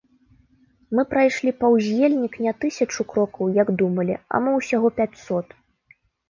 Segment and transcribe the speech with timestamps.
[0.99, 5.47] Мы прайшлі паўз ельнік не тысячу крокаў, як думалі, а мо ўсяго пяцьсот.